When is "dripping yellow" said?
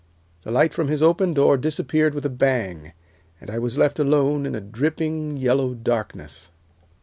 4.59-5.75